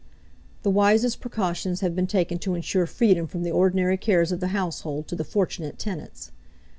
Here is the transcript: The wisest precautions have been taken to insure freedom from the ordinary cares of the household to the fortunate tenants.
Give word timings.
The 0.63 0.71
wisest 0.71 1.19
precautions 1.21 1.81
have 1.81 1.95
been 1.95 2.07
taken 2.07 2.39
to 2.39 2.55
insure 2.55 2.87
freedom 2.87 3.27
from 3.27 3.43
the 3.43 3.51
ordinary 3.51 3.97
cares 3.97 4.31
of 4.31 4.39
the 4.39 4.47
household 4.47 5.07
to 5.09 5.15
the 5.15 5.23
fortunate 5.23 5.77
tenants. 5.77 6.31